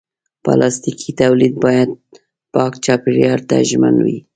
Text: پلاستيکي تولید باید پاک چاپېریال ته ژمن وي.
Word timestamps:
پلاستيکي 0.43 1.11
تولید 1.19 1.53
باید 1.63 1.89
پاک 2.53 2.73
چاپېریال 2.85 3.39
ته 3.49 3.55
ژمن 3.69 3.95
وي. 4.05 4.17